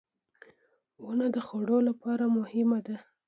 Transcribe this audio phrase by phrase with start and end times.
[1.03, 2.95] •ونه د خوړو لپاره مهمه ده.